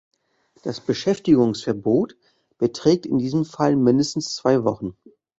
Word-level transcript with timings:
Das 0.63 0.79
Beschäftigungsverbot 0.79 2.17
beträgt 2.57 3.05
in 3.05 3.19
diesem 3.19 3.45
Fall 3.45 3.75
mindestens 3.75 4.33
zwei 4.35 4.63
Wochen. 4.63 4.97